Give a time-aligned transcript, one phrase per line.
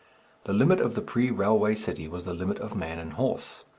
[0.45, 3.63] The limit of the pre railway city was the limit of man and horse.